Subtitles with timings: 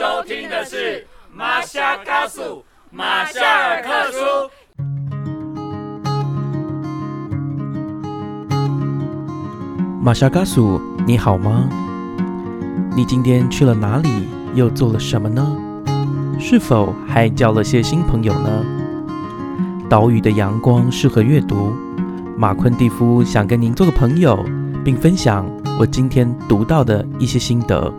[0.00, 4.18] 收听的是马夏卡苏马夏尔克书。
[10.02, 11.68] 马夏卡苏，你好吗？
[12.96, 14.08] 你今天去了哪里？
[14.54, 15.46] 又做了什么呢？
[16.38, 18.64] 是否还交了些新朋友呢？
[19.90, 21.74] 岛屿的阳光适合阅读。
[22.38, 24.42] 马昆蒂夫想跟您做个朋友，
[24.82, 25.44] 并分享
[25.78, 27.92] 我今天读到的一些心得。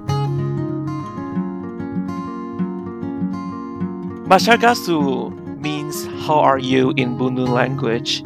[4.31, 8.23] Mashagasu means how are you in Bunun language,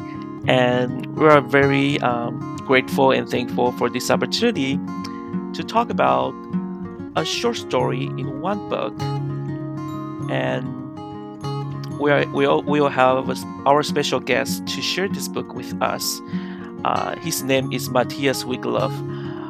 [0.48, 4.80] and we are very um, grateful and thankful for this opportunity
[5.56, 6.32] to talk about
[7.16, 8.94] a short story in one book,
[10.30, 10.70] and
[11.98, 13.28] we are we will, we will have
[13.66, 16.22] our special guest to share this book with us.
[16.84, 18.94] Uh, his name is Mathias Wiglove.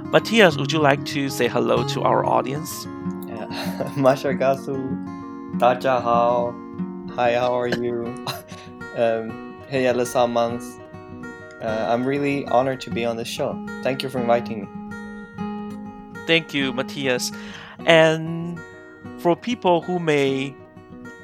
[0.09, 2.87] Mathias, would you like to say hello to our audience?
[3.27, 3.47] Yeah.
[3.97, 5.14] Mashagasu
[5.57, 6.53] Dacha how?
[7.15, 8.07] Hi, how are you?
[8.97, 10.81] um, hey, allesammans.
[11.61, 13.57] Uh, I'm really honored to be on this show.
[13.81, 16.23] Thank you for inviting me.
[16.27, 17.31] Thank you, Mathias.
[17.85, 18.59] And
[19.19, 20.53] for people who may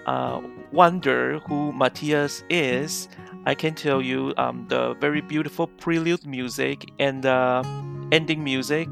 [0.06, 0.40] uh,
[0.72, 3.10] wonder who Mathias is,
[3.46, 7.66] I can tell you um, the very beautiful prelude music and the
[8.14, 8.88] ending music.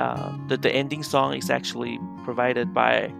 [0.00, 3.12] Uh, the, the ending song is actually provided by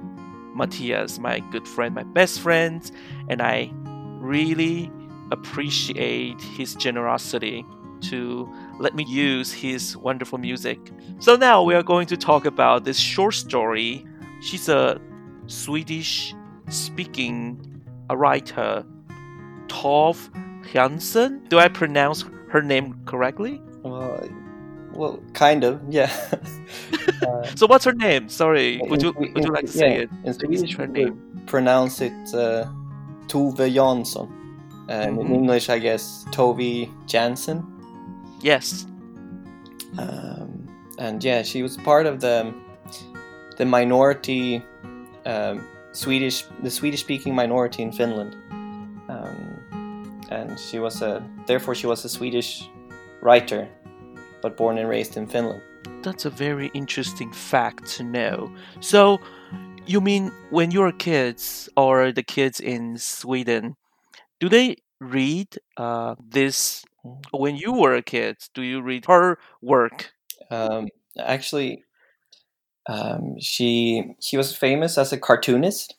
[0.55, 2.91] Mathias, my good friend, my best friend,
[3.28, 3.70] and I
[4.20, 4.91] really
[5.31, 7.64] appreciate his generosity
[8.03, 10.78] to let me use his wonderful music.
[11.20, 14.05] So now we are going to talk about this short story.
[14.42, 15.00] She's a
[15.47, 16.34] Swedish
[16.69, 18.84] speaking writer,
[19.69, 20.28] Tove
[20.72, 21.48] Jansson.
[21.48, 23.61] Do I pronounce her name correctly?
[23.83, 24.28] Well,
[24.95, 26.11] well, kind of, yeah.
[27.27, 28.29] uh, so what's her name?
[28.29, 30.11] Sorry, would you would you like to say yeah, it?
[30.25, 31.43] In Swedish, her name.
[31.47, 32.67] pronounce it uh,
[33.27, 34.31] Tove Jansson.
[34.89, 35.27] And Mhm.
[35.27, 37.62] in English, I guess Tove Jansen.
[38.41, 38.87] Yes.
[39.99, 40.69] Um,
[40.99, 42.53] and yeah, she was part of the
[43.59, 44.62] the minority
[45.27, 48.34] um, Swedish, the Swedish-speaking minority in Finland.
[49.09, 52.69] Um, and she was a, therefore, she was a Swedish
[53.21, 53.69] writer,
[54.42, 55.62] but born and raised in Finland.
[56.03, 58.50] That's a very interesting fact to know.
[58.80, 59.19] So,
[59.86, 63.76] you mean when you're kids or the kids in Sweden,
[64.41, 66.84] do they read uh, this?
[67.32, 70.12] When you were a kid, do you read her work?
[70.50, 70.88] Um,
[71.19, 71.84] actually,
[72.88, 75.94] um, she she was famous as a cartoonist,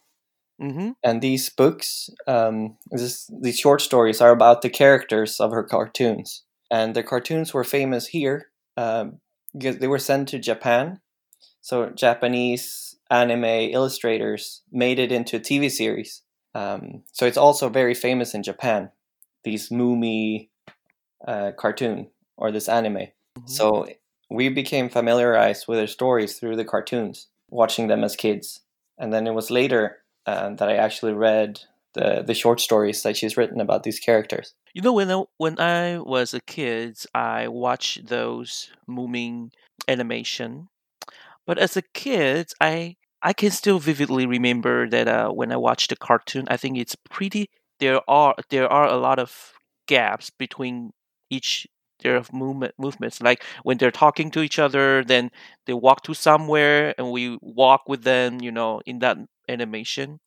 [0.61, 0.91] Mm-hmm.
[1.03, 6.43] and these books, um, this, these short stories, are about the characters of her cartoons.
[6.73, 8.47] And the cartoons were famous here
[8.77, 9.19] um,
[9.55, 11.01] because they were sent to Japan.
[11.61, 16.23] So Japanese anime illustrators made it into a TV series.
[16.55, 18.89] Um, so it's also very famous in Japan.
[19.43, 20.49] These Moomin
[21.27, 22.07] uh, cartoon
[22.37, 23.09] or this anime.
[23.45, 23.87] So
[24.31, 28.61] we became familiarized with her stories through the cartoons, watching them as kids.
[28.97, 31.59] And then it was later uh, that I actually read
[31.93, 34.53] the, the short stories that she's written about these characters.
[34.73, 39.51] You know, when I, when I was a kid, I watched those moving
[39.87, 40.69] animation.
[41.45, 45.89] But as a kid, I I can still vividly remember that uh, when I watched
[45.89, 47.49] the cartoon, I think it's pretty.
[47.79, 49.53] There are there are a lot of
[49.87, 50.91] gaps between
[51.29, 51.67] each
[51.99, 53.21] their movement movements.
[53.21, 55.31] Like when they're talking to each other, then
[55.65, 58.41] they walk to somewhere, and we walk with them.
[58.41, 59.17] You know, in that
[59.49, 60.19] animation.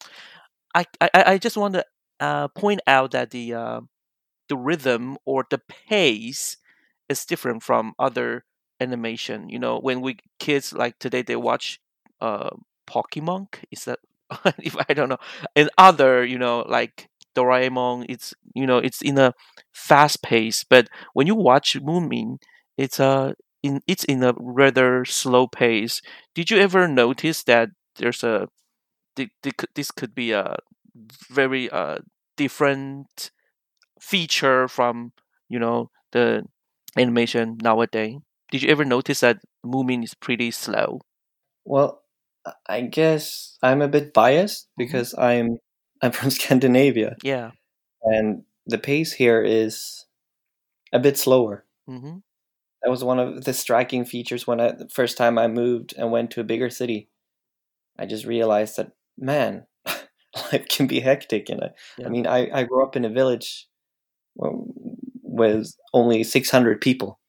[0.76, 1.86] I I, I just want to
[2.20, 3.80] uh, point out that the uh,
[4.48, 6.58] the rhythm or the pace
[7.08, 8.44] is different from other
[8.80, 9.48] animation.
[9.48, 11.80] You know, when we kids like today they watch
[12.20, 12.50] uh
[12.88, 13.48] Pokemon.
[13.70, 14.00] Is that
[14.62, 15.18] if I don't know,
[15.56, 18.06] and other you know like Doraemon.
[18.08, 19.34] It's you know it's in a
[19.74, 22.38] fast pace, but when you watch Moomin,
[22.78, 26.02] it's a in it's in a rather slow pace.
[26.34, 28.48] Did you ever notice that there's a
[29.74, 30.56] this could be a
[31.30, 31.98] very uh
[32.36, 33.30] different
[34.00, 35.12] feature from
[35.48, 36.44] you know the
[36.96, 38.16] animation nowadays.
[38.50, 41.00] Did you ever notice that Moomin is pretty slow?
[41.64, 42.02] Well,
[42.68, 45.58] I guess I'm a bit biased because I'm
[46.02, 47.50] I'm from Scandinavia, Yeah.
[48.04, 50.06] and the pace here is
[50.92, 51.64] a bit slower.
[51.88, 52.18] Mm-hmm.
[52.82, 56.10] That was one of the striking features when I the first time I moved and
[56.12, 57.08] went to a bigger city.
[57.98, 59.66] I just realized that man,
[60.52, 62.06] life can be hectic, and I, Yeah.
[62.06, 63.68] I mean, I I grew up in a village
[65.22, 67.20] with only 600 people,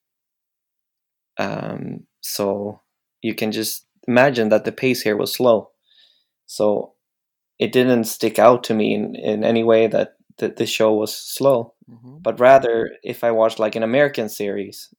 [1.38, 2.82] um, so
[3.22, 5.72] you can just imagine that the pace here was slow.
[6.46, 6.94] So
[7.60, 11.16] it didn't stick out to me in, in any way that, that this show was
[11.16, 11.74] slow.
[11.90, 14.94] hmm But rather, if I watched like an American series,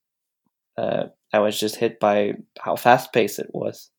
[0.79, 3.91] uh, I was just hit by how fast paced it was,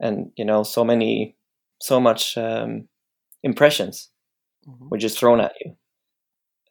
[0.00, 1.36] and you know, so many,
[1.80, 2.88] so much um,
[3.42, 4.10] impressions
[4.66, 5.76] hmm were just thrown at you,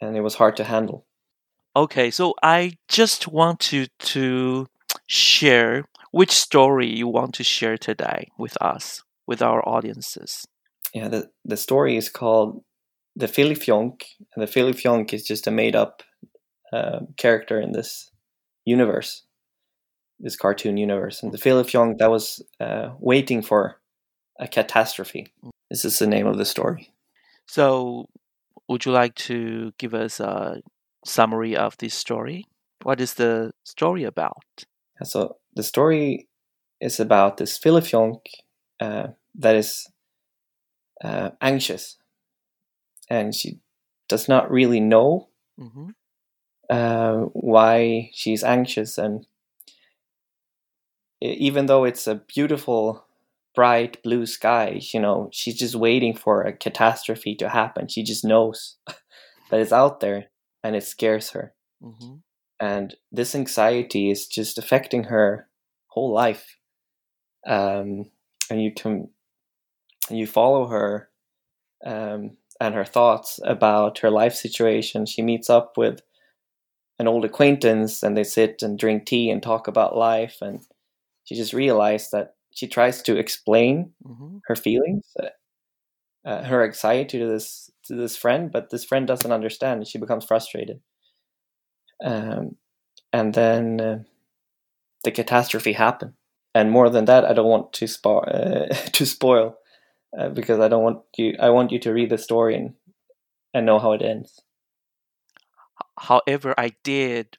[0.02, 1.06] and it was hard to handle.
[1.76, 4.68] Okay, so I just want to to
[5.08, 10.48] share which story you want to share today with us, with our audiences.
[10.94, 12.64] Yeah, the the story is called
[13.16, 14.04] the Fillyjonk,
[14.36, 16.04] and the Fillyjonk is just a made up
[16.74, 18.12] uh, character in this
[18.66, 19.24] universe,
[20.20, 21.24] this cartoon universe.
[21.24, 23.80] And the Fillyjonk that was uh, waiting for
[24.40, 25.28] a catastrophe.
[25.70, 26.94] This is the name of the story.
[27.48, 28.08] So,
[28.68, 30.62] would you like to give us a
[31.06, 32.46] summary of this story?
[32.84, 34.44] What is the story about?
[35.04, 36.28] So the story
[36.82, 38.20] is about this Fillyjonk
[38.80, 39.88] uh, that is
[41.04, 41.98] uh, anxious,
[43.10, 43.60] and she
[44.08, 45.90] does not really know hmm
[46.70, 49.26] uh, why she's anxious and
[51.22, 53.07] even though it's a beautiful
[53.58, 57.88] bright blue sky you know she's just waiting for a catastrophe to happen.
[57.88, 58.78] She just knows
[59.50, 60.26] that it's out there
[60.64, 61.54] and it scares her.
[61.82, 62.18] Hmm
[62.60, 65.48] and this anxiety is just affecting her
[65.88, 66.58] whole life.
[67.46, 68.06] Um,
[68.50, 69.10] and you can
[70.10, 71.10] you follow her
[71.86, 75.06] um, and her thoughts about her life situation.
[75.06, 76.02] She meets up with
[77.00, 80.38] an old acquaintance and they sit and drink tea and talk about life.
[80.42, 80.62] And
[81.26, 85.28] she just realized that she tries to explain hmm her feelings uh,
[86.30, 90.00] uh, her anxiety to this to this friend but this friend doesn't understand and she
[90.00, 90.80] becomes frustrated.
[92.04, 92.56] Um,
[93.14, 94.00] and then uh,
[95.04, 96.14] the catastrophe happened.
[96.56, 99.58] And more than that i don't want to spoil uh, to spoil
[100.18, 102.74] uh, because i don't want you i want you to read the story and
[103.54, 104.42] and know how it ends.
[106.00, 107.38] However, I did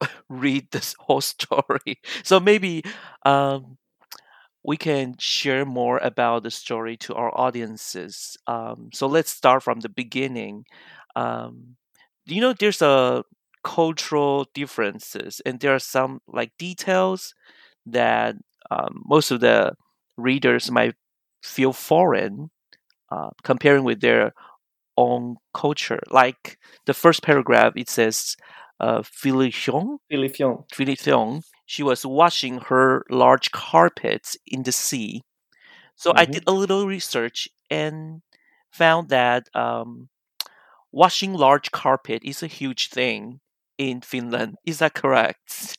[0.28, 2.84] read this whole story, so maybe
[3.24, 3.78] um,
[4.68, 8.36] we can share more about the story to our audiences.
[8.46, 10.66] Um, so let's start from the beginning.
[11.16, 11.76] Um,
[12.26, 13.24] you know, there's a
[13.64, 17.34] cultural differences, and there are some like details
[17.86, 18.36] that
[18.70, 19.72] um, most of the
[20.18, 20.96] readers might
[21.42, 22.50] feel foreign
[23.10, 24.34] uh, comparing with their
[24.98, 26.00] own culture.
[26.10, 28.36] Like the first paragraph, it says,
[28.80, 30.64] uh, Philly Xiong, Philly Fion.
[30.72, 35.22] Philly Xiong, she was washing her large carpets in the sea.
[35.96, 36.32] So I Mhm.
[36.32, 38.22] did a little research and
[38.72, 40.08] found that um,
[40.92, 43.40] washing large carpet is a huge thing
[43.78, 44.56] in Finland.
[44.64, 45.76] Is that correct?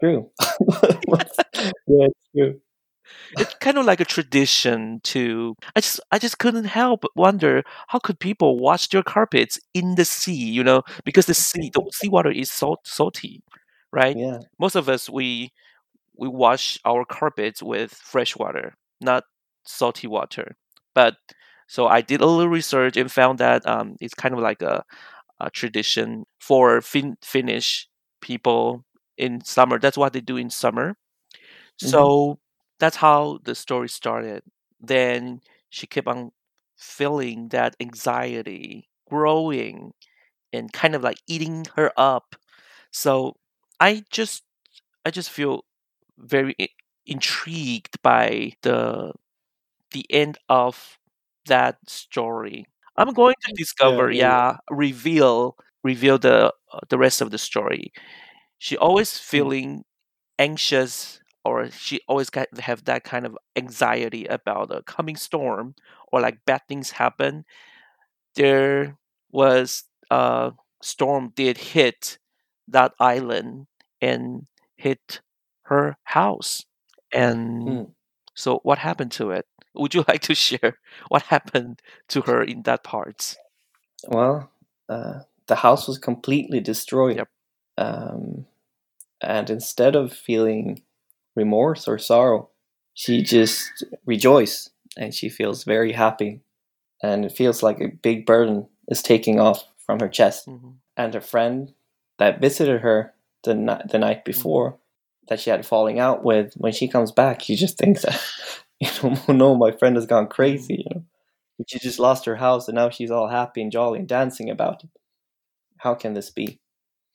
[0.00, 0.30] true
[1.86, 2.60] yeah it's true
[3.38, 7.62] it's kind of like a tradition to i just i just couldn't help but wonder
[7.88, 11.82] how could people wash their carpets in the sea you know because the sea the
[11.92, 13.42] seawater is salt salty
[13.94, 15.52] right yeah most of us we
[16.16, 19.24] we wash our carpets with fresh water not
[19.64, 20.56] salty water
[20.94, 21.16] but
[21.68, 24.84] so i did a little research and found that um, it's kind of like a,
[25.40, 27.88] a tradition for fin- finnish
[28.20, 28.84] people
[29.18, 30.96] in summer that's what they do in summer
[31.82, 32.10] Mhm.
[32.10, 32.38] so
[32.78, 34.42] that's how the story started.
[34.80, 36.32] Then she kept on
[36.76, 39.92] feeling that anxiety growing
[40.52, 42.36] and kind of like eating her up.
[42.92, 43.36] So
[43.80, 44.42] I just
[45.04, 45.64] I just feel
[46.18, 46.56] very
[47.06, 49.12] intrigued by the
[49.92, 50.98] the end of
[51.46, 52.66] that story.
[52.96, 54.76] I'm going to discover, yeah, yeah.
[54.76, 57.92] reveal reveal the uh, the rest of the story.
[58.58, 59.84] She always feeling
[60.38, 65.74] anxious or she always got have that kind of anxiety about a coming storm
[66.12, 67.44] or like bad things happen
[68.36, 68.96] there
[69.32, 70.52] was a
[70.82, 72.18] storm did hit
[72.68, 73.66] that island
[74.00, 75.20] and hit
[75.64, 76.64] her house
[77.12, 77.90] and Mm.
[78.34, 80.78] so what happened to it would you like to share
[81.08, 83.36] what happened to her in that part
[84.08, 84.50] Well,
[84.88, 87.16] uh, the house was completely destroyed.
[87.16, 87.28] Yep.
[87.78, 88.46] Um,
[89.20, 90.82] and instead of feeling
[91.36, 92.50] remorse or sorrow,
[92.94, 96.40] she just rejoiced and she feels very happy.
[97.02, 100.46] And it feels like a big burden is taking off from her chest.
[100.48, 100.74] Mhm.
[100.96, 101.72] And her friend
[102.18, 104.78] that visited her the, ni- the night before,
[105.28, 108.20] that she had falling out with, when she comes back, you just think that,
[108.80, 111.04] you know, "Oh no, my friend has gone crazy, you know.
[111.68, 114.82] She just lost her house and now she's all happy and jolly and dancing about
[114.82, 114.90] it.
[115.78, 116.58] How can this be?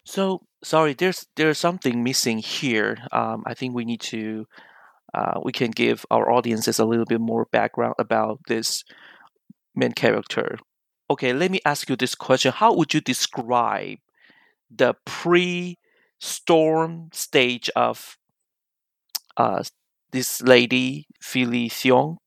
[0.06, 2.98] So sorry, there's there's something missing here.
[3.12, 4.48] Um, I think we need to
[5.13, 8.84] uh, we can give our audiences a little bit more background about this
[9.75, 10.58] main character.
[11.10, 14.00] Okay, let me ask you this question: How would you describe
[14.69, 18.17] the pre-storm stage of
[19.38, 19.63] uh,
[20.11, 22.17] this lady, Philly Thiong?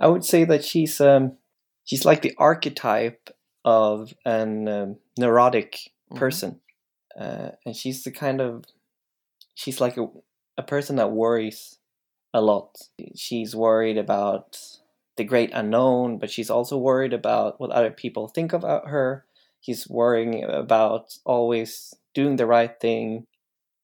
[0.00, 1.36] I would say that she's um,
[1.84, 3.30] she's like the archetype
[3.64, 5.78] of an um, neurotic
[6.12, 6.16] Mhm.
[6.18, 6.60] person,
[7.18, 8.64] uh, and she's the kind of
[9.54, 10.08] she's like a
[10.58, 11.78] a person that worries
[12.34, 12.78] a lot.
[13.16, 14.60] She's worried about
[15.16, 19.25] the great unknown, but she's also worried about what other people think about her.
[19.66, 23.26] She's worrying about always doing the right thing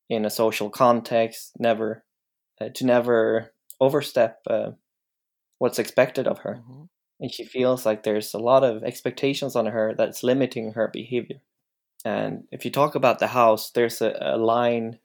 [0.08, 2.04] in a social context, never
[2.60, 4.70] uh, to never overstep uh,
[5.58, 6.88] what's expected of her Mhm.
[7.20, 11.40] and she feels like there's a lot of expectations on her that's limiting her behavior.
[12.04, 14.98] And if you talk about the house, there's a, a line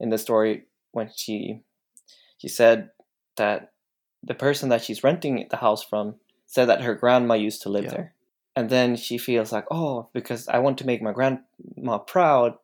[0.00, 1.62] in the story when she
[2.38, 2.90] she said
[3.36, 3.72] that
[4.22, 7.84] the person that she's renting the house from said that her grandma used to live
[7.84, 7.90] Yeah.
[7.90, 8.14] there.
[8.54, 12.54] And then she feels like, oh, because I want to make my grandma proud,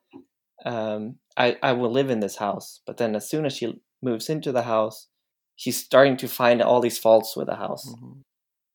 [0.65, 2.81] um, I, I will live in this house.
[2.87, 5.09] But then as soon as she moves into the house,
[5.57, 8.23] she's starting to find all these faults with the house Mhm.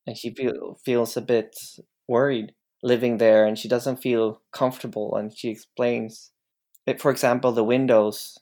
[0.06, 1.56] and she feel, feels a bit
[2.08, 6.32] worried living there and she doesn't feel comfortable and she explains
[6.86, 8.38] that for example the windows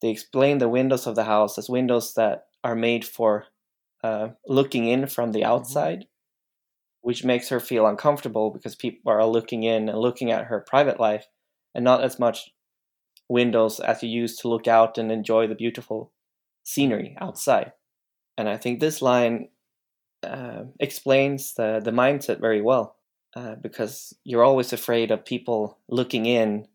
[0.00, 3.46] they explain the windows of the house as windows that are made for
[4.02, 6.06] uh, looking in from the outside
[7.04, 10.98] which makes her feel uncomfortable because people are looking in and looking at her private
[10.98, 11.26] life
[11.74, 12.50] and not as much
[13.28, 16.12] windows as you use to look out and enjoy the beautiful
[16.64, 17.72] scenery outside.
[18.38, 19.48] And i think this line
[20.22, 22.96] uh, explains the, the mindset very well
[23.36, 26.66] uh, because you're always afraid of people looking in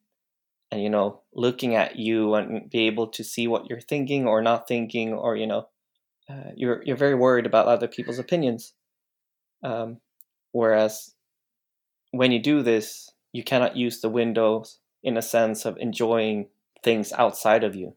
[0.72, 4.44] and you know looking at you and be able to see what you're thinking or
[4.44, 5.68] not thinking or you know
[6.30, 8.74] uh, you're you're very worried about other people's opinions.
[9.64, 9.98] Um,
[10.52, 11.14] whereas
[12.12, 16.48] when you do this you cannot use the windows in a sense of enjoying
[16.84, 17.94] things outside of you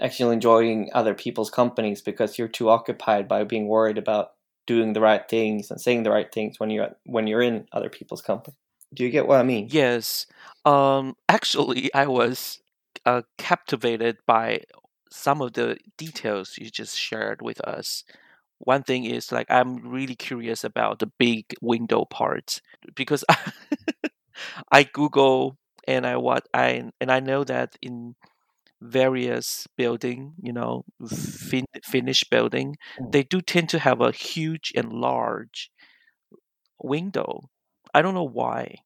[0.00, 4.32] actually enjoying other people's companies because you're too occupied by being worried about
[4.66, 7.90] doing the right things and saying the right things when you're when you're in other
[7.90, 8.56] people's company.
[8.94, 9.68] Do you get what I mean?
[9.70, 10.26] Yes.
[10.64, 12.60] Um, actually, I was
[13.04, 14.62] uh, captivated by
[15.10, 18.04] some of the details you just shared with us.
[18.62, 22.60] One thing is like I'm really curious about the big window part
[22.94, 23.24] because
[24.72, 28.14] I Google and I what I and I know that in
[28.82, 33.12] various building, you know, fin- finished building, Mm.
[33.12, 35.70] they do tend to have a huge and large
[36.82, 37.48] window.
[37.94, 38.76] I don't know why.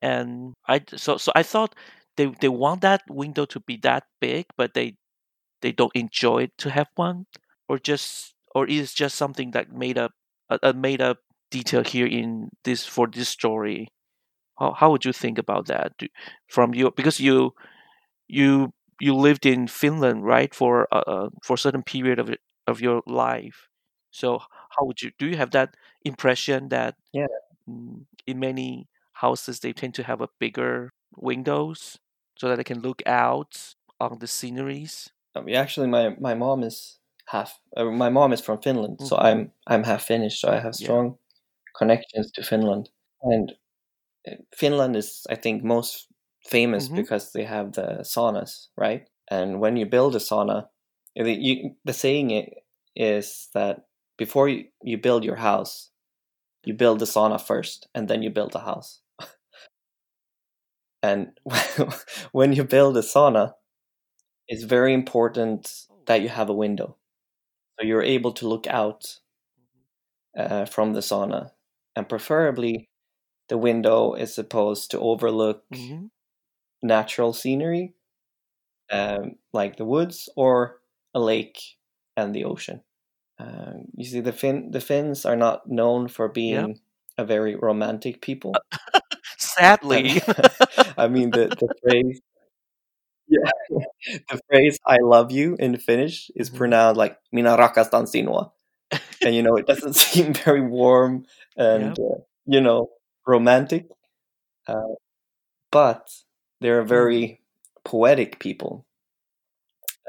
[0.00, 1.74] And I so so I thought
[2.16, 4.96] they they want that window to be that big, but they
[5.62, 7.26] they don't enjoy it to have one,
[7.68, 10.12] or just or is just something that made up
[10.50, 11.18] a, a made up
[11.50, 13.88] detail here in this for this story.
[14.58, 16.08] How how would you think about that Do,
[16.48, 17.52] from you because you
[18.28, 22.30] you you lived in Finland right for a uh, for a certain period of
[22.66, 23.68] of your life.
[24.10, 24.38] So
[24.76, 27.26] how would you do you have that impression that Yeah.
[27.68, 31.98] mm, in many houses they tend to have a bigger windows
[32.38, 35.10] so that they can look out on the sceneries?
[35.34, 36.98] Um, actually, my my mom is
[37.32, 37.60] half.
[37.76, 39.24] Uh, my mom is from Finland, so Mhm.
[39.26, 40.84] I'm I'm half Finnish, so I have Yeah.
[40.84, 41.18] strong
[41.78, 42.90] connections to Finland.
[43.22, 43.52] And
[44.28, 46.08] uh, Finland is, I think, most
[46.50, 46.96] famous Mhm.
[46.96, 49.08] because they have the saunas, right?
[49.30, 50.68] And when you build a sauna,
[51.16, 52.30] the, you, the saying
[52.96, 53.86] is that
[54.18, 55.90] before you, you build your house,
[56.64, 59.00] you build the sauna first, and then you build the house.
[61.02, 61.32] and
[62.32, 63.54] when you build a sauna,
[64.48, 66.96] it's very important that you have a window,
[67.82, 69.18] so you're able to look out
[70.36, 71.50] uh, from the sauna,
[71.96, 72.88] and preferably
[73.48, 76.10] the window is supposed to overlook Mhm.
[76.82, 77.94] natural scenery,
[78.90, 80.80] um, like the woods or
[81.14, 81.60] a lake
[82.16, 82.82] and the ocean.
[83.38, 86.80] Um, you see, the Fin the Finns are not known for being
[87.18, 88.64] a very romantic people.
[89.38, 90.20] Sadly.
[90.98, 92.20] I mean, the, the phrase,
[93.32, 93.50] yeah,
[94.30, 96.56] the phrase "I love you" in Finnish is Mhm.
[96.58, 98.52] pronounced like "Minä rakastan sinua,"
[99.24, 102.90] and you know it doesn't seem very warm and uh, you know
[103.26, 103.86] romantic.
[104.68, 104.94] Uh,
[105.72, 106.10] but
[106.60, 107.40] they're very
[107.84, 108.86] poetic people.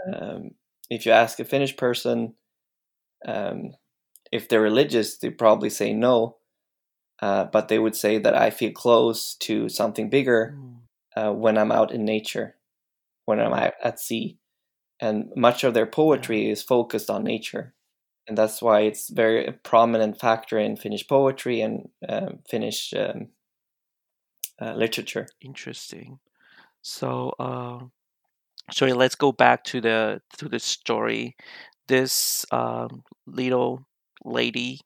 [0.06, 0.52] Um,
[0.90, 2.34] if you ask a Finnish person
[3.26, 3.76] um,
[4.32, 6.38] if they're religious, they probably say no.
[7.22, 10.78] Uh, but they would say that I feel close to something bigger Mm.
[11.16, 12.56] uh, when I'm out in nature,
[13.26, 14.38] when I'm out at sea.
[15.00, 17.74] and much of their poetry is focused on nature
[18.28, 23.28] and that's why it's very a prominent factor in Finnish poetry and uh, Finnish um,
[24.62, 25.28] uh, literature.
[25.42, 26.20] Interesting.
[26.82, 27.80] So, uh,
[28.72, 31.36] sorry, let's go back to the to the story.
[31.88, 33.86] This um, little
[34.24, 34.80] lady,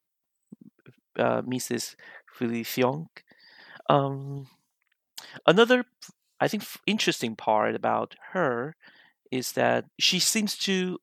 [1.20, 1.96] uh, Mrs.
[2.40, 3.08] Fillyjonk.
[3.88, 4.48] Um,
[5.46, 5.86] another,
[6.40, 8.76] I think, interesting part about her
[9.32, 11.00] is that she seems to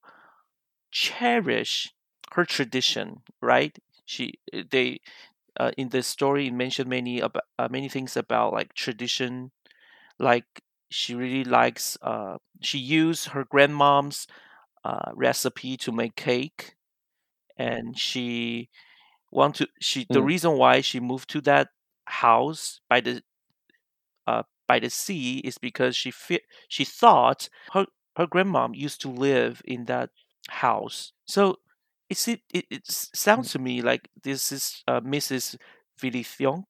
[0.92, 1.94] cherish
[2.32, 3.76] her tradition, right?
[4.04, 5.00] She eh, they
[5.60, 9.52] uh, in the story mentioned many about uh, many things about like tradition,
[10.18, 10.46] like
[10.90, 14.26] she really likes uh she used her grandmom's
[14.84, 16.76] uh, recipe to make cake,
[17.58, 18.70] and she
[19.32, 20.24] want to she the Mm.
[20.24, 21.68] reason why she moved to that
[22.06, 23.22] house by the
[24.26, 29.08] uh by the sea is because she fe- she thought her her grandmom used to
[29.10, 30.10] live in that
[30.48, 31.12] house.
[31.26, 31.58] So
[32.08, 35.56] it it, it sounds to me like this is uh, Mrs.
[36.00, 36.64] Fillyjonk,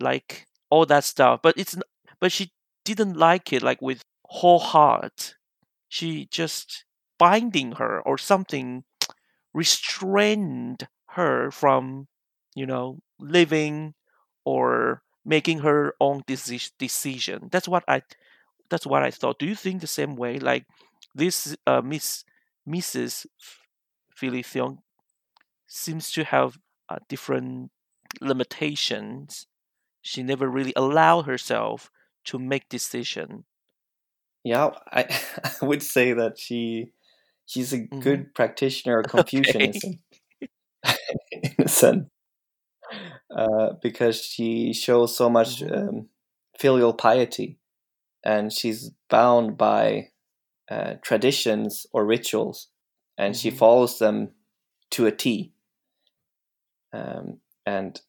[0.00, 1.76] like all that stuff, but it's
[2.20, 2.52] but she
[2.84, 5.34] didn't like it like with whole heart.
[5.88, 6.84] She just
[7.18, 8.84] binding her or something
[9.54, 12.08] restrained her from
[12.54, 13.94] you know living
[14.44, 17.50] or making her own deci- decision.
[17.52, 18.02] That's what I
[18.70, 19.40] that's what I thought.
[19.40, 20.38] Do you think the same way?
[20.40, 20.66] Like
[21.14, 22.24] this uh, Miss
[22.66, 23.26] Mrs.
[24.16, 24.78] Fillyjonk
[25.68, 27.72] seems to have uh, different
[28.20, 29.46] limitations.
[30.02, 31.90] She never really allowed herself
[32.26, 33.44] to make decision.
[34.44, 35.04] Yeah, I,
[35.62, 36.92] I would say that she
[37.46, 38.00] she's a Mhm.
[38.00, 39.26] good practitioner of Okay.
[39.26, 40.00] Confucianism
[41.32, 42.08] in a sense,
[43.34, 45.88] uh, because she shows so much Mhm.
[45.90, 46.08] um,
[46.58, 47.58] filial piety,
[48.24, 50.10] and she's bound by
[50.70, 52.68] uh, traditions or rituals,
[53.18, 53.58] and she Mhm.
[53.58, 54.34] follows them
[54.92, 55.52] to a T.
[56.92, 58.00] Um, and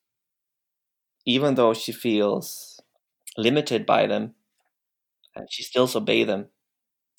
[1.25, 2.81] even though she feels
[3.37, 4.35] limited by them,
[5.35, 6.48] uh, she still obey them,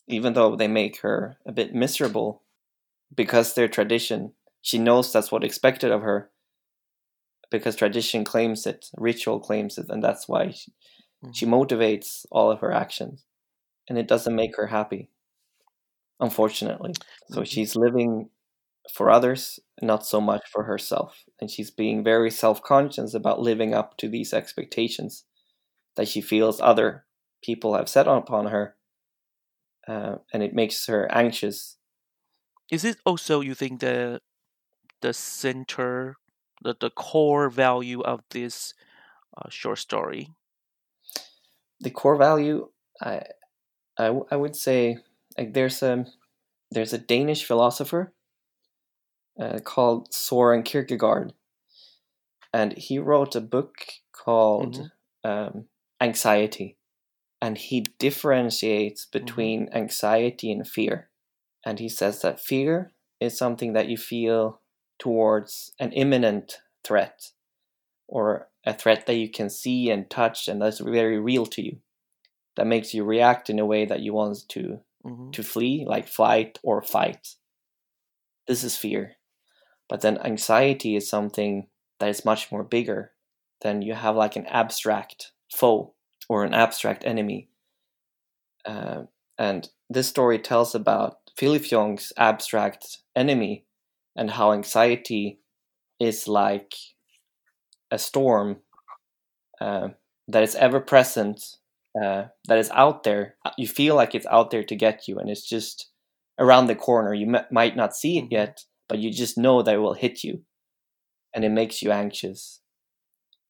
[0.08, 2.42] even though they make her a bit miserable
[3.14, 4.32] because they're tradition.
[4.62, 6.30] She knows that's what expected of her
[7.50, 10.72] because tradition claims it, ritual claims it, and that's why she,
[11.32, 11.46] she Mhm.
[11.46, 13.24] motivates all of her actions.
[13.88, 15.10] And it doesn't make her happy,
[16.20, 16.94] unfortunately.
[17.26, 17.44] So Mhm.
[17.44, 18.30] she's living
[18.92, 21.24] for others, not so much for herself.
[21.40, 25.24] And she's being very self conscious about living up to these expectations
[25.96, 27.06] that she feels other
[27.42, 28.76] people have set upon her.
[29.86, 31.78] Uh, and it makes her anxious.
[32.70, 34.20] Is it also you think the
[35.00, 36.16] the center,
[36.62, 38.74] the the core value of this
[39.36, 40.30] uh, short story?
[41.80, 42.68] The core value,
[43.00, 43.22] I,
[43.98, 44.98] I, I would say,
[45.36, 46.06] like there's a
[46.70, 48.12] there's a Danish philosopher
[49.40, 51.32] uh, called Soren Kierkegaard,
[52.52, 53.76] and he wrote a book
[54.12, 54.90] called
[55.24, 55.66] um,
[56.00, 56.76] Anxiety,
[57.40, 61.10] and he differentiates between anxiety and fear,
[61.64, 64.60] and he says that fear is something that you feel
[64.98, 67.32] towards an imminent threat,
[68.08, 71.80] or a threat that you can see and touch, and that's very real to you.
[72.56, 75.32] That makes you react in a way that you want to Mhm.
[75.32, 77.36] to flee, like flight or fight.
[78.46, 79.16] This is fear.
[79.88, 83.14] But then anxiety is something that is much more bigger.
[83.62, 85.94] Then you have like an abstract foe
[86.28, 87.48] or an abstract enemy.
[88.64, 89.04] Uh,
[89.38, 93.64] and this story tells about Philip Filifjong's abstract enemy
[94.18, 95.40] and how anxiety
[96.00, 96.74] is like
[97.90, 98.62] a storm
[99.60, 99.88] uh,
[100.28, 101.42] that is ever present,
[102.00, 103.36] uh, that is out there.
[103.56, 105.88] You feel like it's out there to get you, and it's just
[106.38, 107.14] around the corner.
[107.14, 108.32] You m- might not see it Mhm.
[108.32, 110.44] yet, but you just know that it will hit you,
[111.34, 112.60] and it makes you anxious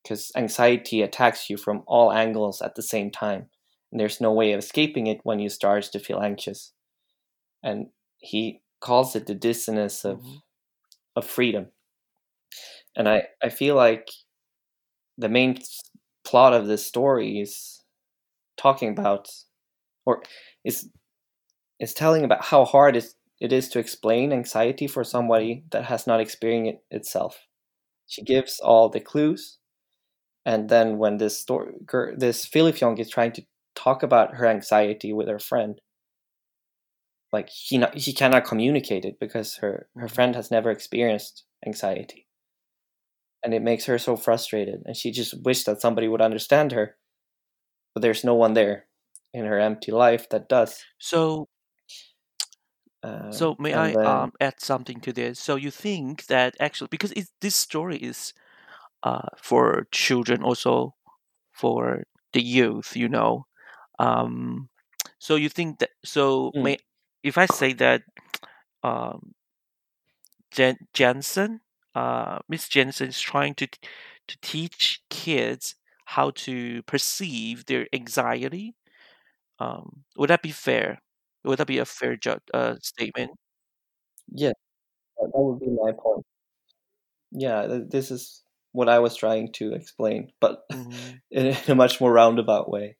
[0.03, 3.51] because anxiety attacks you from all angles at the same time,
[3.93, 6.73] and there's no way of escaping it when you start to feel anxious.
[7.63, 10.43] And he calls it the dizziness of Mhm.
[11.19, 11.67] Of freedom.
[12.97, 14.09] And I, I feel like
[15.19, 15.61] the main
[16.25, 17.83] plot of this story is
[18.57, 19.29] talking about
[20.07, 20.23] or
[20.65, 20.89] is
[21.81, 23.07] is telling about how hard it,
[23.41, 27.39] it is to explain anxiety for somebody that has not experienced it itself.
[28.07, 29.59] She gives all the clues,
[30.45, 31.75] and then when this story,
[32.17, 33.43] this Filifjong is trying to
[33.77, 35.81] talk about her anxiety with her friend,
[37.33, 42.29] like she not, she cannot communicate it because her her friend has never experienced anxiety,
[43.43, 46.97] and it makes her so frustrated, and she just wished that somebody would understand her,
[47.95, 48.89] but there's no one there
[49.35, 50.85] in her empty life that does.
[50.99, 51.49] So
[53.03, 55.39] Uh, So may I then um, add something to this?
[55.39, 58.33] So you think that actually, because it, this story is
[59.05, 60.95] uh, for children, also
[61.53, 63.47] for the youth, you know.
[63.99, 64.71] Um,
[65.19, 65.91] so you think that?
[66.05, 66.63] So Mm.
[66.63, 66.79] may
[67.29, 68.03] if I say that
[68.85, 69.35] um,
[70.51, 71.61] Jen, Jensen,
[71.95, 73.79] uh, Miss Jensen is trying to t-
[74.29, 78.75] to teach kids how to perceive their anxiety.
[79.61, 81.03] Um, would that be fair?
[81.45, 83.33] Would that be a fair ju- uh, statement?
[84.33, 84.53] yeah,
[85.19, 86.25] that, would be my point.
[87.31, 91.21] Yeah, th- this is what I was trying to explain, but Mhm.
[91.31, 92.97] in, in a much more roundabout way.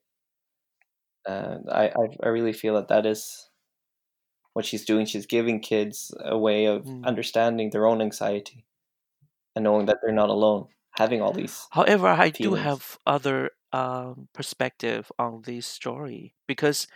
[1.25, 3.48] And I, I, I really feel that that is
[4.59, 5.05] what she's doing.
[5.05, 7.05] She's giving kids a way of Mm.
[7.05, 8.65] understanding their own anxiety
[9.55, 10.67] and knowing that they're not alone,
[10.97, 11.67] having all these.
[11.71, 16.87] However, I do have other um, perspective on this story because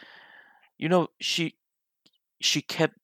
[0.78, 1.56] you know she
[2.41, 2.97] she kept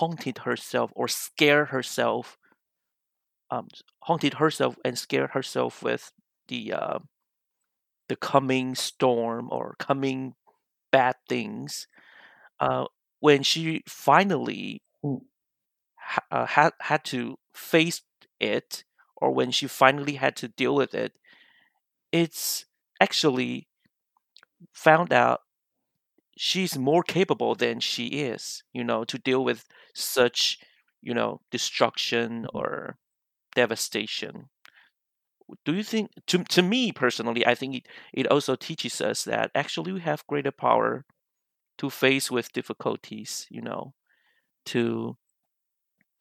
[0.00, 2.38] haunted herself or scared herself,
[3.50, 3.68] um,
[4.02, 6.12] haunted herself and scared herself with
[6.48, 6.98] the uh,
[8.08, 10.34] the coming storm or coming
[10.92, 11.86] bad things.
[12.60, 12.86] Uh,
[13.20, 14.82] when she finally
[15.96, 18.02] ha- uh, had had to face
[18.40, 18.84] it,
[19.16, 21.12] or when she finally had to deal with it,
[22.12, 22.66] it's
[23.00, 23.68] actually
[24.72, 25.40] found out
[26.36, 30.58] she's more capable than she is, you know, to deal with such,
[31.02, 32.98] you know, destruction or
[33.54, 34.48] devastation.
[35.64, 39.50] Do you think to to me personally, I think it, it also teaches us that
[39.54, 41.04] actually we have greater power
[41.80, 43.94] to face with difficulties, you know,
[44.66, 45.16] to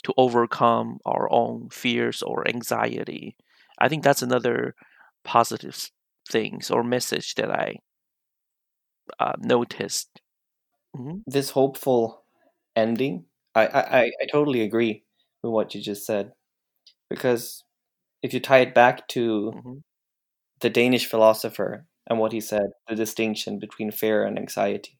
[0.03, 3.35] to overcome our own fears or anxiety.
[3.79, 4.75] I think that's another
[5.23, 5.89] positive
[6.29, 7.77] things or message that I
[9.19, 10.21] uh, noticed.
[10.95, 11.23] Mhm.
[11.25, 12.25] This hopeful
[12.75, 15.05] ending, I, I, I totally agree
[15.43, 16.33] with what you just said.
[17.09, 17.63] Because
[18.23, 19.79] if you tie it back to Mhm.
[20.61, 24.98] the Danish philosopher and what he said, the distinction between fear and anxiety.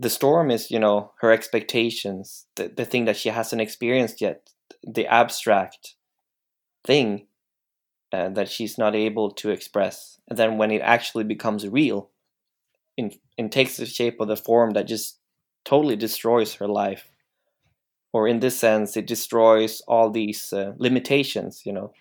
[0.00, 4.50] The storm is, you know, her expectations, the, the thing that she hasn't experienced yet,
[4.84, 5.96] the abstract
[6.84, 7.26] thing
[8.12, 10.20] uh, that she's not able to express.
[10.28, 12.10] And then when it actually becomes real,
[12.96, 15.18] in, takes the shape of the form that just
[15.64, 17.10] totally destroys her life.
[18.12, 21.92] Or in this sense, it destroys all these uh, limitations, you know.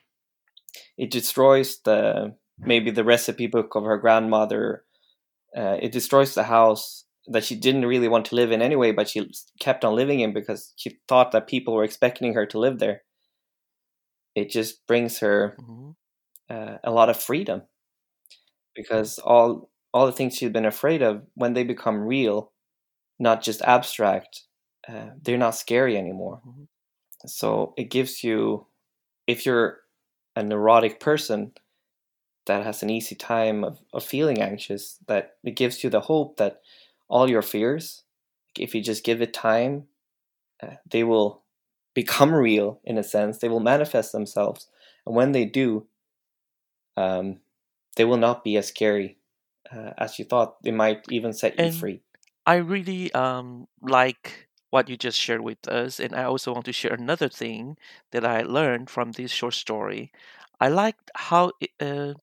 [0.98, 4.84] It destroys the maybe the recipe book of her grandmother.
[5.56, 9.10] Uh, it destroys the house that she didn't really want to live in anyway, but
[9.10, 12.80] she kept on living in because she thought that people were expecting her to live
[12.80, 13.04] there.
[14.36, 15.96] It just brings her Mhm.
[16.50, 17.64] uh, a lot of freedom
[18.76, 22.52] because all all the things she'd been afraid of when they become real,
[23.20, 24.44] not just abstract,
[24.88, 26.44] uh, they're not scary anymore.
[26.44, 26.68] Mhm.
[27.26, 28.68] So it gives you,
[29.28, 29.82] if you're
[30.36, 31.54] a neurotic person
[32.48, 36.38] that has an easy time of, of feeling anxious, that it gives you the hope
[36.38, 36.62] that
[37.10, 38.04] all your fears,
[38.58, 39.86] if you just give it time,
[40.62, 41.44] uh, they will
[41.94, 43.38] become real in a sense.
[43.40, 44.68] They will manifest themselves.
[45.06, 45.88] And when they do,
[46.96, 47.40] um,
[47.96, 49.18] they will not be as scary
[49.72, 50.62] uh, as you thought.
[50.64, 52.02] They might even set you And free.
[52.46, 56.74] I really um like what you just shared with us, and I also want to
[56.74, 57.78] share another thing
[58.12, 60.12] that I learned from this short story.
[60.60, 62.14] I liked how it, uh,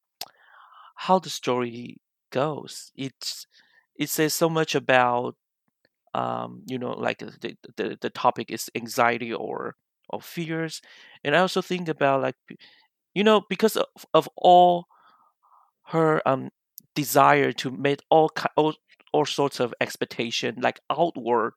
[0.95, 2.93] how the story goes.
[2.97, 3.47] It's
[3.97, 5.37] it says so much about
[6.15, 9.77] um you know like uh, the the, the topic is anxiety or
[10.11, 10.83] or fears,
[11.25, 12.37] and I also think about like
[13.15, 14.87] you know because of, of all
[15.89, 16.51] her um
[16.95, 18.75] desire to meet all all,
[19.13, 21.53] all sorts of expectation like outward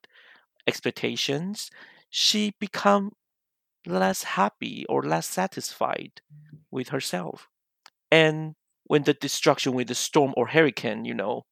[0.67, 1.69] expectations
[2.09, 3.11] she become
[3.87, 6.21] less happy or less satisfied
[6.71, 7.49] with herself
[8.11, 11.43] and when the destruction with the storm or hurricane you know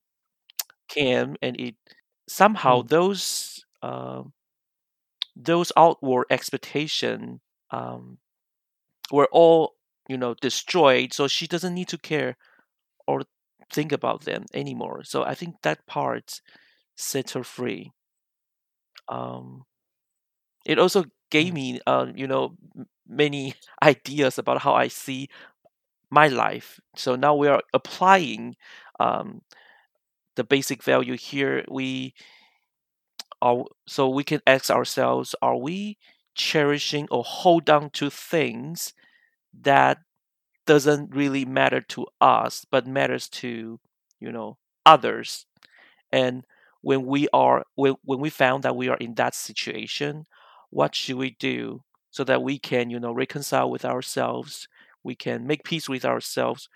[0.88, 1.76] came and it
[2.28, 2.88] somehow Mm.
[2.88, 4.34] those um
[5.36, 7.40] those outward expectation
[7.72, 8.18] um
[9.12, 9.76] were all
[10.08, 12.38] you know destroyed so she doesn't need to care
[13.08, 13.24] or
[13.72, 15.04] think about them anymore.
[15.04, 16.42] So I think that part
[16.96, 17.92] set her free.
[19.08, 19.66] Um,
[20.66, 21.54] it also gave Mm.
[21.54, 22.56] me, uh, you know,
[23.08, 25.30] many ideas about how I see
[26.10, 26.80] my life.
[26.96, 28.56] So now we are applying
[29.00, 29.42] um,
[30.36, 31.66] the basic value here.
[31.70, 32.14] We
[33.42, 35.98] are so we can ask ourselves: Are we
[36.36, 38.94] cherishing or hold on to things
[39.62, 40.00] that
[40.66, 43.80] doesn't really matter to us, but matters to
[44.20, 45.46] you know others?
[46.14, 46.46] and
[46.82, 50.26] when we are when, when we found that we are in that situation
[50.72, 54.68] what should we do so that we can you know reconcile with ourselves
[55.04, 56.70] we can make peace with ourselves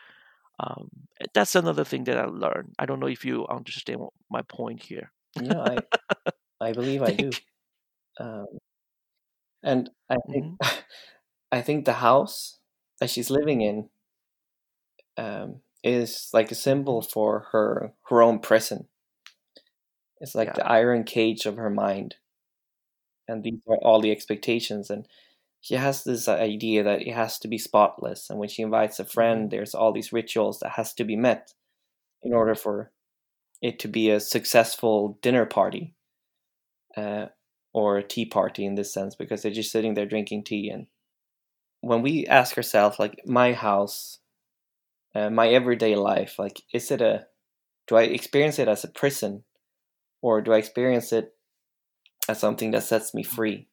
[0.60, 0.90] um,
[1.34, 5.12] that's another thing that i learned i don't know if you understand my point here
[5.42, 5.78] yeah i
[6.62, 7.30] i believe i do
[8.20, 8.46] um,
[9.64, 10.80] and i think mm-hmm.
[11.52, 12.60] i think the house
[13.00, 13.90] that she's living in
[15.18, 18.88] um, is like a symbol for her her own prison
[20.20, 20.54] it's like yeah.
[20.56, 22.16] the iron cage of her mind.
[23.28, 24.90] And these are all the expectations.
[24.90, 25.08] And
[25.62, 28.30] she has this idea that it has to be spotless.
[28.30, 29.50] And when she invites a friend, mm-hmm.
[29.50, 31.54] there's all these rituals that has to be met
[32.24, 32.92] in order for
[33.62, 35.94] it to be a successful dinner party
[36.96, 37.26] uh,
[37.74, 40.70] or a tea party in this sense, because they're just sitting there drinking tea.
[40.70, 40.88] And
[41.82, 44.20] when we ask ourselves, like, my house,
[45.14, 47.28] uh, my everyday life, like, is it a,
[47.88, 49.44] do I experience it as a prison
[50.22, 51.36] or do I experience it
[52.30, 53.68] as something that sets me free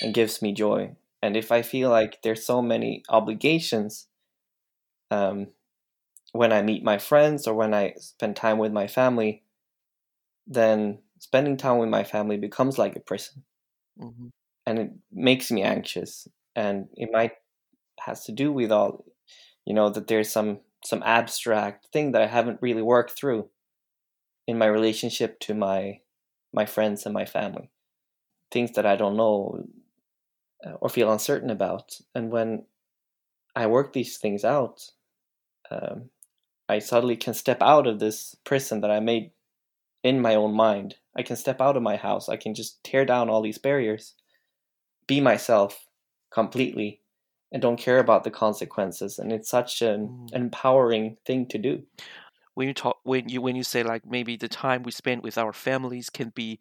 [0.00, 0.94] and gives me joy?
[1.22, 4.06] And if I feel like there's so many obligations
[5.10, 5.48] um,
[6.32, 9.42] when I meet my friends or when I spend time with my family,
[10.46, 13.44] then spending time with my family becomes like a prison.
[14.00, 14.28] Mm-hmm.
[14.66, 16.28] And it makes me anxious.
[16.54, 17.32] And it might
[18.00, 19.04] has to do with all,
[19.64, 23.48] you know, that there's some some abstract thing that I haven't really worked through
[24.46, 26.00] in my relationship to my
[26.52, 27.70] my friends and my family
[28.50, 29.62] things that i don't know
[30.80, 32.00] or feel uncertain about.
[32.14, 32.64] And when
[33.56, 34.90] i work these things out
[35.70, 36.10] um,
[36.68, 39.30] i suddenly can step out of this prison that i made
[40.02, 40.96] in my own mind.
[41.16, 42.28] I can step out of my house.
[42.28, 44.14] I can just tear down all these barriers
[45.06, 45.86] be myself
[46.30, 47.00] completely
[47.50, 49.18] and don't care about the consequences.
[49.18, 50.34] And it's such an mm.
[50.34, 51.82] empowering thing to do.
[52.54, 55.38] When you talk when you when you say like maybe the time we spend with
[55.38, 56.58] our families can be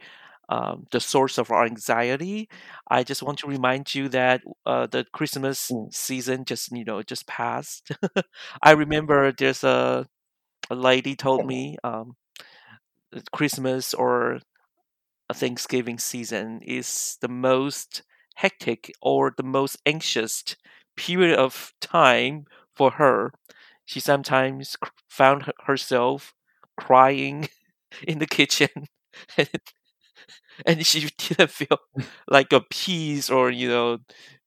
[0.50, 2.50] um, the source of our anxiety.
[2.90, 5.94] I just want to remind you that uh, the Christmas mm.
[5.94, 7.92] season just you know just passed.
[8.64, 10.08] I remember there's a
[10.70, 12.16] a lady told me um,
[13.32, 14.40] Christmas or
[15.30, 18.04] a Thanksgiving season is the most
[18.36, 20.44] hectic or the most anxious
[20.96, 23.32] period of time for her
[23.88, 24.76] she sometimes
[25.10, 26.34] found herself
[26.78, 27.48] crying
[28.08, 28.70] in the kitchen
[29.38, 29.50] and,
[30.66, 31.80] and she didn't feel
[32.28, 34.00] like a peace or you know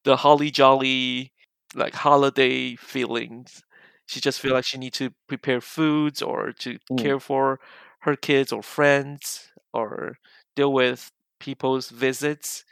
[0.04, 1.32] the holly jolly
[1.74, 3.62] like holiday feelings.
[4.06, 6.98] She just feel like she need to prepare foods or to mm.
[6.98, 7.60] care for
[8.00, 10.18] her kids or friends or
[10.56, 12.64] deal with people's visits.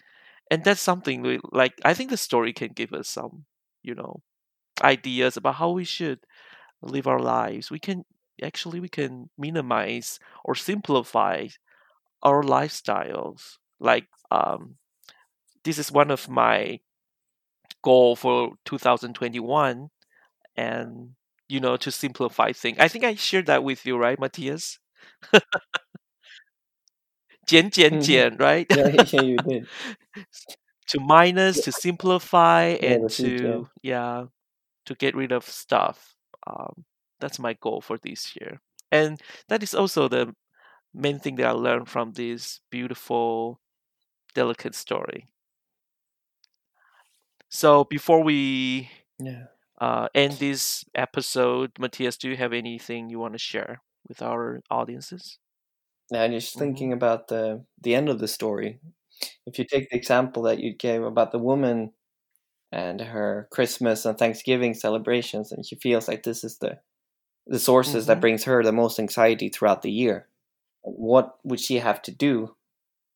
[0.50, 3.44] And that's something we, like i think the story can give us some
[3.82, 4.22] you know
[4.82, 6.20] ideas about how we should
[6.82, 8.04] live our lives, we can
[8.42, 11.46] actually we can minimize or simplify
[12.22, 13.56] our lifestyles.
[13.80, 14.76] Like um,
[15.64, 16.80] this is one of my
[17.82, 19.88] goal for 2021,
[20.56, 21.10] and
[21.48, 22.78] you know to simplify things.
[22.78, 24.78] I think I shared that with you, right, Mathias?
[27.48, 28.66] Jian Jian Jian, right?
[28.70, 29.60] yeah,
[30.88, 31.62] to minus, yeah.
[31.62, 34.24] to simplify, and to yeah.
[34.86, 36.14] to get rid of stuff.
[36.46, 36.84] Um,
[37.20, 38.60] that's my goal for this year,
[38.92, 40.34] and that is also the
[40.94, 43.60] main thing that i learned from this beautiful
[44.34, 45.28] delicate story
[47.48, 49.44] so before we yeah.
[49.80, 54.60] uh, end this episode mathias do you have anything you want to share with our
[54.70, 55.38] audiences
[56.10, 56.60] yeah, I'm just mm-hmm.
[56.60, 58.80] thinking about the the end of the story.
[59.46, 61.92] If you take the example that you gave about the woman
[62.72, 66.78] and her Christmas and Thanksgiving celebrations, and she feels like this is the
[67.46, 68.08] the sources mm-hmm.
[68.08, 70.27] that brings her the most anxiety throughout the year.
[70.96, 72.54] What would she have to do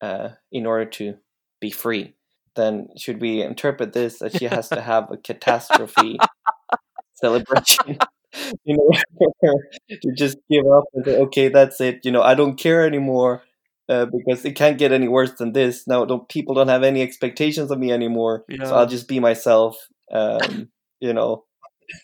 [0.00, 1.16] uh, in order to
[1.60, 2.14] be free?
[2.54, 6.18] Then should we interpret this that she has to have a catastrophe
[7.14, 7.98] celebration?
[8.64, 9.58] you know,
[9.90, 12.00] to just give up and say, okay, that's it.
[12.04, 13.42] You know, I don't care anymore
[13.88, 15.86] uh, because it can't get any worse than this.
[15.86, 18.64] Now, don't, people don't have any expectations of me anymore, yeah.
[18.64, 19.76] so I'll just be myself.
[20.10, 20.68] Um,
[21.00, 21.44] you know,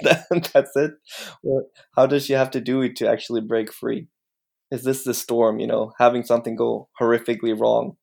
[0.01, 0.93] that's it.
[1.97, 4.09] how does she have to do it to actually break free?
[4.71, 5.59] Is this the storm?
[5.61, 7.97] You know, having something go horrifically wrong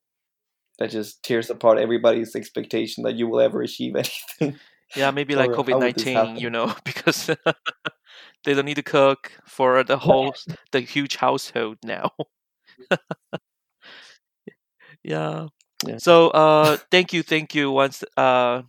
[0.79, 3.95] that just tears apart everybody's expectation that you will ever achieve
[4.41, 4.59] anything.
[4.95, 7.27] Yeah, maybe like COVID nineteen, you know, because
[8.43, 10.33] they don't need to cook for the whole
[10.71, 12.11] the huge household now.
[15.03, 15.47] Yeah.
[15.85, 15.97] Yeah.
[15.97, 18.63] So uh, thank you, thank you once uh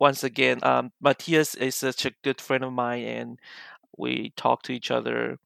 [0.00, 0.58] once again.
[0.62, 3.38] Um, Mathias is such a good friend of mine, and
[3.96, 5.38] we talk to each other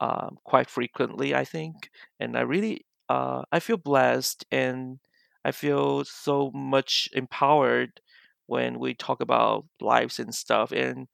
[0.00, 1.90] um, quite frequently, I think.
[2.20, 4.98] And I really uh, I feel blessed and
[5.44, 8.00] I feel so much empowered
[8.46, 10.72] when we talk about lives and stuff.
[10.72, 11.08] And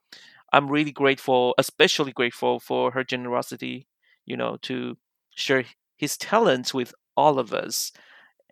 [0.52, 3.86] I'm really grateful, especially grateful for her generosity,
[4.26, 4.96] you know, to
[5.34, 5.64] share
[5.96, 7.92] his talents with all of us.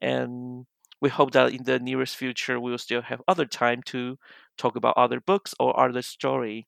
[0.01, 0.67] And
[1.01, 4.19] we hope that in the nearest future we will still have other time to
[4.57, 6.67] talk about other books or other story.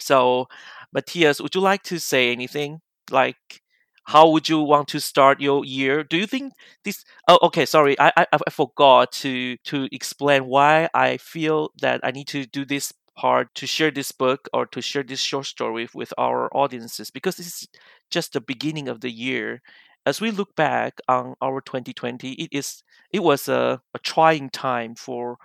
[0.00, 0.48] So,
[0.92, 2.80] Mathias, would you like to say anything?
[3.10, 3.62] Like,
[4.04, 6.04] how would you want to start your year?
[6.04, 6.52] Do you think
[6.84, 7.04] this?
[7.28, 7.64] Oh, okay.
[7.66, 12.44] Sorry, I I, I forgot to to explain why I feel that I need to
[12.46, 16.54] do this part to share this book or to share this short story with our
[16.56, 17.68] audiences because this is
[18.10, 19.62] just the beginning of the year.
[20.06, 24.94] As we look back on our 2020, it is it was a, a trying time
[24.96, 25.38] for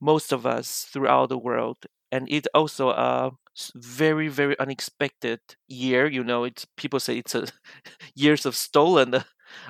[0.00, 1.78] most of us throughout the world,
[2.14, 3.32] and it also a
[3.76, 6.06] very very unexpected year.
[6.06, 7.46] You know, it's people say it's a
[8.14, 9.24] years of stolen.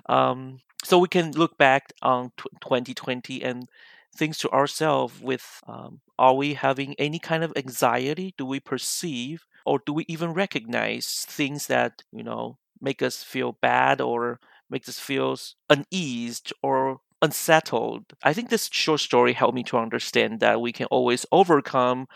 [0.09, 3.69] Um, so we can look back on t- 2020 and
[4.17, 9.45] things to ourselves with um, are we having any kind of anxiety do we perceive
[9.67, 14.39] or do we even recognize things that you know make us feel bad or
[14.71, 15.37] make us feel
[15.69, 20.87] uneased or unsettled i think this short story helped me to understand that we can
[20.87, 22.07] always overcome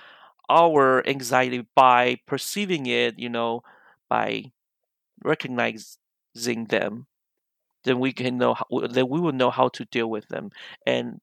[0.50, 3.62] our anxiety by perceiving it you know
[4.08, 4.44] by
[5.24, 7.06] recognizing them
[7.84, 10.50] then we can know how, then we will know how to deal with them
[10.86, 11.20] and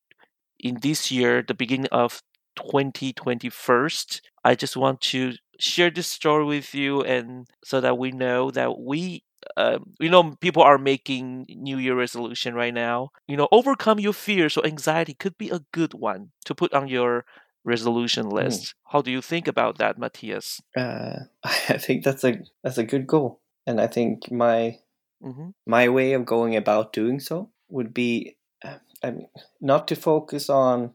[0.59, 2.21] in this year, the beginning of
[2.55, 3.89] 2021,
[4.43, 8.79] I just want to share this story with you, and so that we know that
[8.79, 9.23] we,
[9.57, 13.09] um, you know, people are making New Year resolution right now.
[13.27, 16.87] You know, overcome your fears or anxiety could be a good one to put on
[16.87, 17.25] your
[17.65, 18.35] resolution Hmm.
[18.35, 18.75] list.
[18.91, 20.61] How do you think about that, Mathias?
[20.77, 24.79] Uh, I think that's a that's a good goal, and I think my
[25.21, 29.27] hmm my way of going about doing so would be uh, I mean,
[29.61, 30.93] not to focus on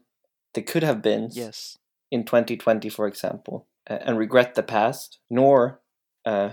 [0.53, 1.77] the could have been Yes.
[2.11, 5.81] in 2020, for example, and regret the past, nor
[6.25, 6.51] uh,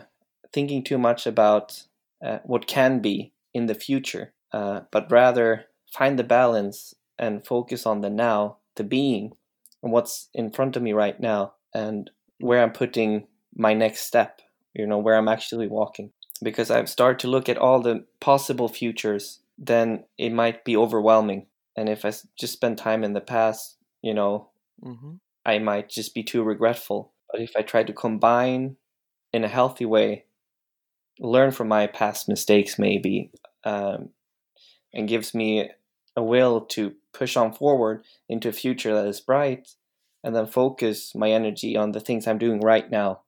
[0.53, 1.85] thinking too much about
[2.25, 7.87] uh, what can be in the future, uh, but rather find the balance and focus
[7.87, 9.33] on the now, the being,
[9.83, 12.11] and what's in front of me right now, and
[12.41, 14.41] where I'm putting my next step,
[14.75, 16.13] you know, where I'm actually walking.
[16.43, 21.47] Because I've started to look at all the possible futures, then it might be overwhelming.
[21.77, 24.51] And if I just spend time in the past, you know,
[24.83, 25.15] hmm
[25.47, 27.13] I might just be too regretful.
[27.33, 28.77] But if I try to combine
[29.33, 30.27] in a healthy way,
[31.19, 33.31] learn from my past mistakes, maybe,
[33.65, 34.11] um,
[34.93, 35.71] and gives me
[36.19, 39.69] a will to push on forward into a future that is bright,
[40.25, 43.21] and then focus my energy on the things I'm doing right now,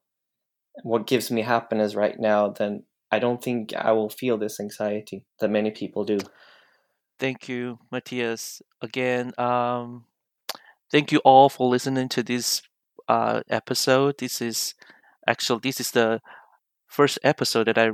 [0.83, 5.25] what gives me happiness right now, then I don't think I will feel this anxiety
[5.39, 6.19] that many people do.
[7.19, 8.63] Thank you, Mathias.
[8.83, 10.05] Again, um,
[10.91, 12.63] thank you all for listening to this
[13.09, 14.19] uh, episode.
[14.19, 14.75] This is
[15.29, 16.21] actually this is the
[16.87, 17.91] first episode that I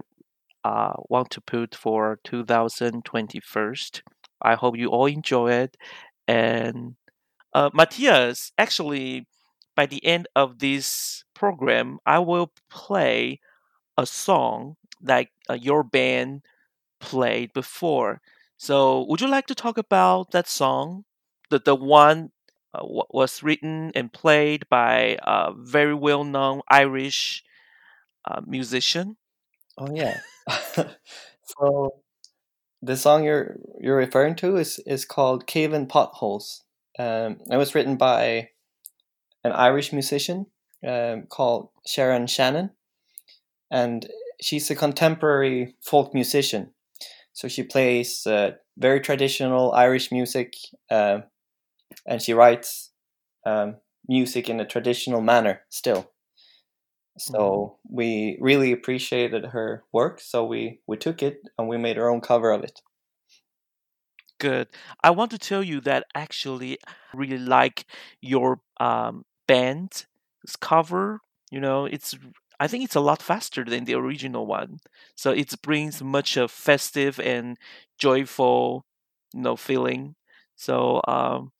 [0.65, 3.75] uh, want to put for 2021.
[4.47, 5.77] I hope you all enjoy it.
[6.29, 6.97] And
[7.55, 9.27] uh, Mathias, actually,
[9.77, 13.41] by the end of this program, I will play
[13.97, 16.43] a song like uh, your band
[17.01, 18.21] played before.
[18.57, 21.05] So, would you like to talk about that song?
[21.51, 22.31] The the one
[22.75, 27.45] uh, wa- was written and played by a very well known Irish
[28.25, 29.17] uh, musician.
[29.79, 30.21] Oh yeah.
[31.43, 32.03] so
[32.83, 36.65] the song you're you're referring to is is called Cavan Potholes.
[36.99, 38.51] Um, it was written by
[39.45, 40.47] an Irish musician
[40.87, 42.71] um, called Sharon Shannon,
[43.71, 44.07] and
[44.41, 46.73] she's a contemporary folk musician.
[47.33, 50.55] So she plays uh, very traditional Irish music,
[50.91, 51.19] uh,
[52.07, 52.93] and she writes
[53.45, 53.77] um,
[54.09, 56.11] music in a traditional manner still.
[57.19, 62.11] So we really appreciated her work, so we, we took it and we made our
[62.11, 62.81] own cover of it.
[64.39, 64.69] Good.
[65.03, 67.87] I want to tell you that actually I really like
[68.21, 70.07] your um, band's
[70.61, 71.21] cover.
[71.51, 72.15] You know, it's
[72.61, 74.79] I think it's a lot faster than the original one.
[75.15, 77.57] So it brings much of festive and
[77.99, 78.85] joyful,
[79.33, 80.17] you know, feeling.
[80.57, 81.53] So um,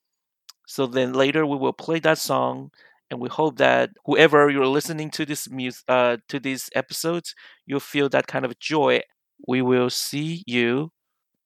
[0.67, 2.71] so then later we will play that song,
[3.09, 7.33] and we hope that whoever you're listening to this music, uh, to these episodes,
[7.65, 9.01] you'll feel that kind of joy.
[9.47, 10.91] We will see you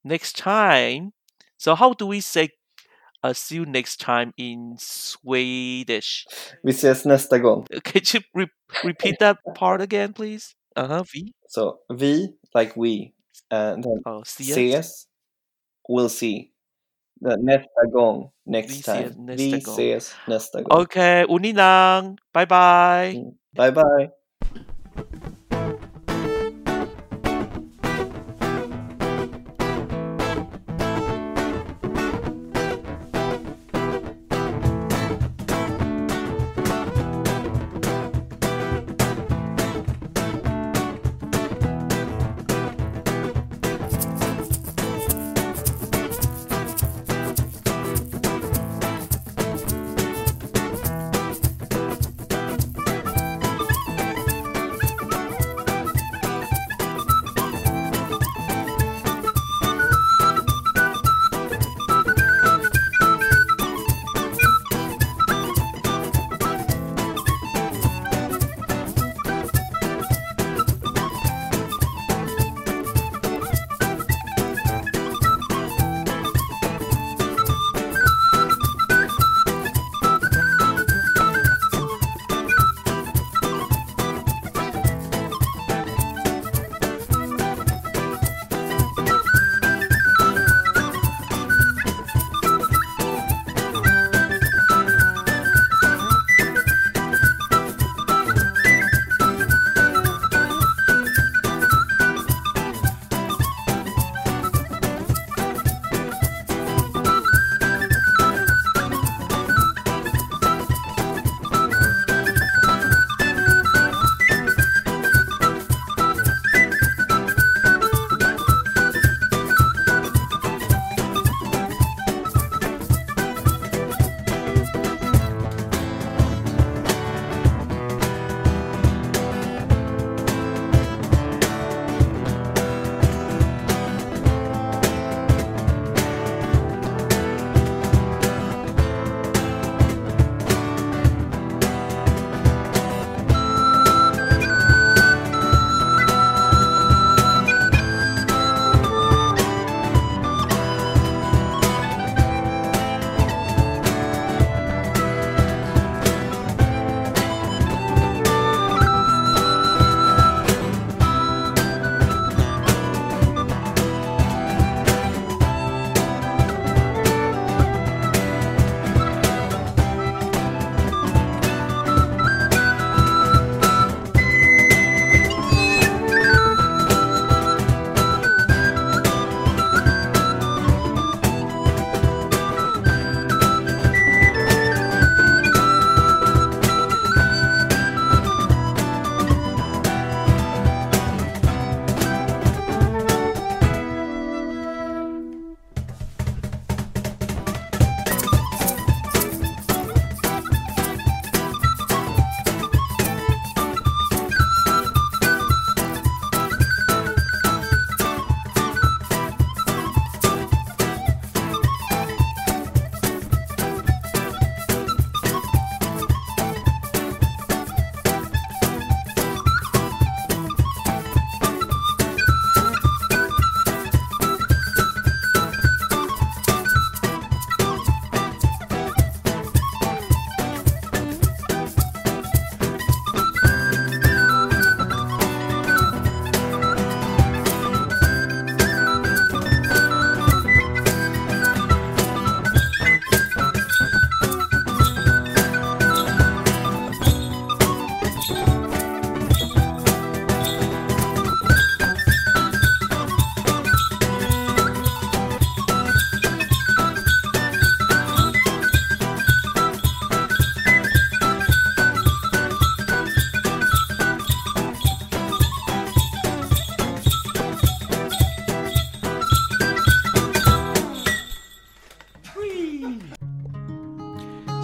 [0.03, 1.11] next time.
[1.57, 2.49] So how do we say
[3.23, 6.25] uh, see you next time in Swedish?
[6.63, 7.65] Vi ses nästa gång.
[7.83, 8.47] Could you re-
[8.83, 10.55] repeat that part again, please?
[10.75, 11.03] Uh huh.
[11.03, 11.33] V.
[11.47, 13.13] So vi, like we,
[13.51, 14.55] and then Oh, see us.
[14.55, 15.07] ses,
[15.89, 16.50] we'll see.
[17.21, 19.25] The nästa gång, next Vi ses time.
[19.25, 19.75] nästa Vi gång.
[19.77, 20.81] ses nästa gång.
[20.81, 22.17] Okay, uninang.
[22.33, 23.13] Bye bye.
[23.13, 23.37] Mm.
[23.53, 24.20] Bye bye.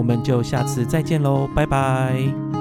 [0.00, 2.59] 我们就下次再见喽，拜拜。